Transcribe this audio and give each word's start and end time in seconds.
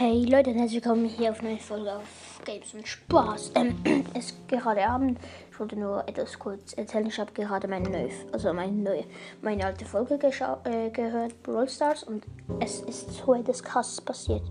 Hey 0.00 0.24
Leute 0.26 0.50
und 0.50 0.58
herzlich 0.58 0.84
willkommen 0.84 1.06
hier 1.06 1.32
auf 1.32 1.40
eine 1.40 1.48
neue 1.48 1.58
Folge 1.58 1.92
auf 1.92 2.40
Games 2.44 2.72
und 2.72 2.86
Spaß. 2.86 3.50
Ähm, 3.56 3.82
es 4.14 4.26
ist 4.26 4.48
gerade 4.48 4.88
Abend. 4.88 5.18
Ich 5.50 5.58
wollte 5.58 5.74
nur 5.74 6.08
etwas 6.08 6.38
kurz 6.38 6.72
erzählen. 6.74 7.08
Ich 7.08 7.18
habe 7.18 7.32
gerade 7.32 7.66
meine 7.66 7.90
neue, 7.90 8.10
also 8.30 8.52
meine 8.52 8.70
neue, 8.70 9.04
meine 9.42 9.66
alte 9.66 9.84
Folge 9.84 10.14
äh, 10.14 10.90
gehört, 10.90 11.42
Brawl 11.42 11.68
Stars, 11.68 12.04
und 12.04 12.22
es 12.60 12.80
ist 12.82 13.12
so 13.12 13.34
etwas 13.34 13.60
krasses 13.60 14.00
passiert. 14.00 14.42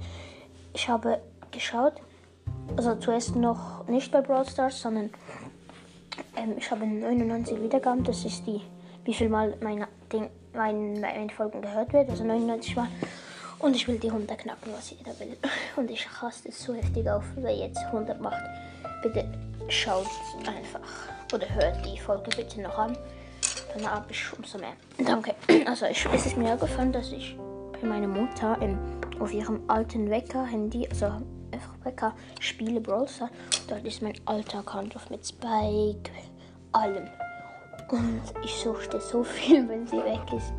Ich 0.73 0.89
habe 0.89 1.21
geschaut, 1.49 1.93
also 2.75 2.95
zuerst 2.95 3.37
noch 3.37 3.87
nicht 3.87 4.11
bei 4.11 4.19
Brawl 4.19 4.45
Stars, 4.45 4.81
sondern 4.81 5.11
ähm, 6.35 6.55
ich 6.57 6.69
habe 6.69 6.85
99 6.85 7.61
Wiedergaben. 7.61 8.03
Das 8.03 8.25
ist 8.25 8.45
die, 8.45 8.59
wie 9.05 9.13
viel 9.13 9.29
Mal 9.29 9.55
meine, 9.61 9.87
Ding, 10.11 10.29
meine, 10.53 10.99
meine 10.99 11.29
Folgen 11.29 11.61
gehört 11.61 11.93
wird, 11.93 12.09
also 12.09 12.25
99 12.25 12.75
Mal. 12.75 12.89
Und 13.59 13.75
ich 13.75 13.87
will 13.87 13.97
die 13.97 14.09
100 14.09 14.37
knacken, 14.37 14.71
was 14.73 14.91
jeder 14.91 15.19
will. 15.19 15.37
Und 15.75 15.89
ich 15.89 16.07
raste 16.21 16.51
so 16.51 16.73
heftig 16.73 17.09
auf, 17.09 17.23
wer 17.35 17.55
jetzt 17.55 17.79
100 17.79 18.21
macht. 18.21 18.43
Bitte 19.01 19.27
schaut 19.69 20.07
einfach 20.45 20.79
oder 21.33 21.47
hört 21.49 21.85
die 21.85 21.99
Folge 21.99 22.29
bitte 22.35 22.61
noch 22.61 22.77
an. 22.77 22.97
Dann 23.73 23.91
habe 23.91 24.05
ich 24.11 24.23
umso 24.37 24.57
mehr. 24.57 24.73
Danke. 24.97 25.35
Also 25.65 25.85
ich, 25.85 26.05
es 26.13 26.25
ist 26.25 26.37
mir 26.37 26.55
gefallen, 26.55 26.91
dass 26.91 27.11
ich 27.11 27.37
bei 27.81 27.87
meiner 27.87 28.07
Mutter 28.07 28.57
im, 28.61 28.77
auf 29.19 29.33
ihrem 29.33 29.61
alten 29.67 30.09
Wecker-Handy, 30.09 30.87
also 30.89 31.21
Wecker, 31.83 32.13
spiele 32.39 32.79
Browser. 32.79 33.29
Dort 33.67 33.85
ist 33.85 34.01
mein 34.01 34.13
alter 34.25 34.59
Account 34.59 34.95
mit 35.09 35.25
Spike, 35.25 36.11
allem. 36.71 37.07
Und 37.89 38.21
ich 38.43 38.55
suchte 38.55 38.99
so 38.99 39.23
viel, 39.23 39.67
wenn 39.69 39.87
sie 39.87 39.97
weg 39.97 40.21
ist. 40.35 40.53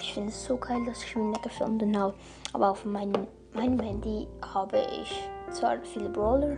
Ich 0.00 0.14
finde 0.14 0.30
es 0.30 0.44
so 0.44 0.56
geil, 0.56 0.82
dass 0.86 1.04
ich 1.04 1.14
mich 1.14 1.40
gefunden 1.42 1.96
habe. 1.96 2.14
Aber 2.52 2.70
auf 2.70 2.84
meinem, 2.84 3.26
meinem 3.52 3.78
Handy 3.78 4.26
habe 4.54 4.78
ich 5.02 5.28
zwar 5.50 5.78
viele 5.82 6.08
Brawler, 6.08 6.56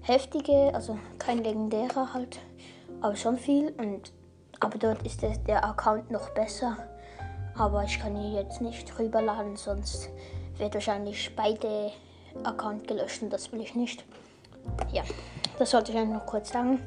heftige, 0.00 0.74
also 0.74 0.98
kein 1.18 1.44
legendärer 1.44 2.12
halt, 2.14 2.40
aber 3.00 3.14
schon 3.14 3.36
viel. 3.36 3.72
Und, 3.78 4.12
aber 4.60 4.78
dort 4.78 5.02
ist 5.02 5.22
der, 5.22 5.36
der 5.38 5.64
Account 5.64 6.10
noch 6.10 6.30
besser. 6.30 6.76
Aber 7.56 7.84
ich 7.84 8.00
kann 8.00 8.16
ihn 8.16 8.34
jetzt 8.34 8.62
nicht 8.62 8.98
rüberladen, 8.98 9.56
sonst 9.56 10.08
wird 10.56 10.72
wahrscheinlich 10.72 11.36
beide 11.36 11.92
Account 12.42 12.88
gelöscht 12.88 13.22
und 13.22 13.30
das 13.30 13.52
will 13.52 13.60
ich 13.60 13.74
nicht. 13.74 14.04
Ja, 14.90 15.02
das 15.58 15.70
sollte 15.70 15.92
ich 15.92 15.98
einfach 15.98 16.14
noch 16.14 16.26
kurz 16.26 16.52
sagen. 16.52 16.80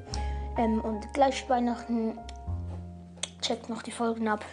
Ähm, 0.58 0.82
und 0.82 1.14
gleich 1.14 1.48
Weihnachten 1.48 2.18
checkt 3.42 3.70
noch 3.70 3.84
die 3.84 3.92
Folgen 3.92 4.28
ab. 4.28 4.44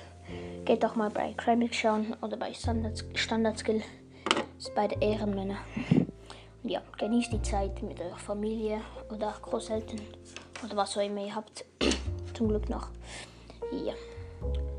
Geht 0.65 0.85
doch 0.85 0.97
mal 0.97 1.11
bei 1.11 1.33
Crimix 1.35 1.77
schauen 1.77 2.17
oder 2.23 2.37
bei 2.37 2.53
Standard, 2.53 3.05
Standard 3.15 3.59
Skill. 3.59 3.83
Das 4.57 4.69
ist 4.69 4.75
beide 4.75 4.97
Ehrenmänner. 5.01 5.59
Und 6.63 6.71
ja, 6.71 6.81
genießt 6.99 7.33
die 7.33 7.43
Zeit 7.43 7.83
mit 7.83 8.01
eurer 8.01 8.19
Familie 8.19 8.81
oder 9.11 9.35
Großeltern 9.43 10.01
oder 10.65 10.77
was 10.77 10.97
auch 10.97 11.03
immer 11.03 11.25
ihr 11.25 11.35
habt. 11.35 11.65
Zum 12.35 12.49
Glück 12.49 12.69
noch. 12.69 12.89
Ja, 13.73 13.95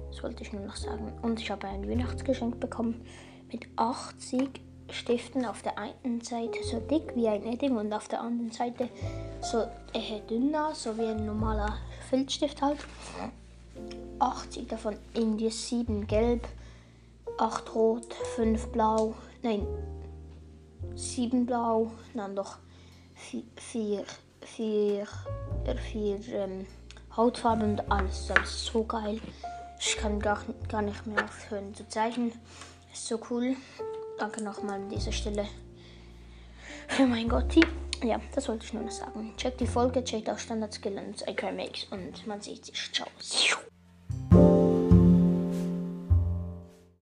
das 0.10 0.24
wollte 0.24 0.44
ich 0.44 0.54
nur 0.54 0.66
noch 0.66 0.76
sagen. 0.76 1.12
Und 1.22 1.40
ich 1.42 1.52
habe 1.52 1.68
ein 1.68 1.90
Weihnachtsgeschenk 1.90 2.60
bekommen 2.60 3.06
mit 3.52 3.68
80 3.76 4.62
Stiften 4.90 5.46
auf 5.46 5.62
der 5.62 5.78
einen 5.78 6.22
Seite 6.22 6.64
so 6.64 6.80
dick 6.80 7.16
wie 7.16 7.28
ein 7.28 7.46
Edding 7.46 7.78
und 7.78 7.92
auf 7.94 8.08
der 8.08 8.22
anderen 8.22 8.52
Seite 8.52 8.90
so 9.42 9.66
eher 9.94 10.20
dünner, 10.30 10.74
so 10.74 10.98
wie 10.98 11.06
ein 11.06 11.26
normaler 11.26 11.78
Filzstift 12.10 12.62
halt. 12.62 12.80
80 14.24 14.68
davon 14.68 14.96
Indies, 15.14 15.70
7 15.70 16.08
gelb, 16.08 16.48
8 17.38 17.76
rot, 17.76 18.14
5 18.36 18.68
blau, 18.68 19.16
nein, 19.42 19.68
7 20.96 21.46
blau, 21.46 21.92
dann 22.14 22.34
noch 22.34 22.58
4, 23.16 24.06
4, 24.42 25.08
4 25.66 26.28
ähm, 26.30 26.66
Hautfarben 27.16 27.72
und 27.72 27.92
alles. 27.92 28.28
Das 28.28 28.50
ist 28.50 28.66
so 28.66 28.84
geil. 28.84 29.20
Ich 29.80 29.98
kann 29.98 30.20
gar, 30.20 30.42
gar 30.70 30.82
nicht 30.82 31.06
mehr 31.06 31.24
aufhören 31.24 31.74
zu 31.74 31.88
zeichnen. 31.88 32.32
Ist 32.92 33.08
so 33.08 33.20
cool. 33.30 33.56
Danke 34.18 34.44
nochmal 34.44 34.76
an 34.76 34.90
dieser 34.90 35.12
Stelle 35.12 35.46
für 36.88 37.06
mein 37.06 37.28
Gotti. 37.28 37.62
Ja, 38.04 38.20
das 38.36 38.48
wollte 38.48 38.66
ich 38.66 38.74
nur 38.74 38.84
noch 38.84 38.92
sagen. 38.92 39.34
Checkt 39.38 39.60
die 39.62 39.68
Folge, 39.68 40.04
checkt 40.04 40.30
auch 40.30 40.38
Standard 40.38 40.74
Skill 40.74 40.98
und 40.98 41.28
IQ 41.28 41.56
Makes 41.56 41.86
und 41.86 42.26
man 42.28 42.42
sieht 42.42 42.66
sich. 42.66 42.92
Ciao. 42.92 43.08